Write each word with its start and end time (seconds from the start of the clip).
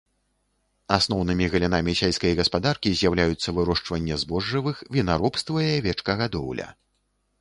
Асноўнымі 0.95 1.45
галінамі 1.55 1.93
сельскай 1.99 2.33
гаспадаркі 2.39 2.89
з'яўляюцца 3.01 3.49
вырошчванне 3.61 4.15
збожжавых, 4.23 4.83
вінаробства 4.97 5.57
і 5.67 5.73
авечкагадоўля. 5.77 6.67